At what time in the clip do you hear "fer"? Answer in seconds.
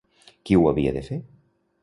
1.11-1.19